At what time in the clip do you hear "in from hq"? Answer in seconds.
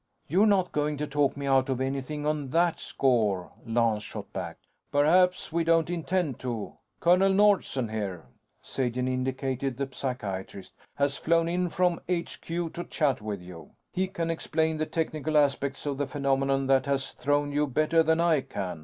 11.47-12.41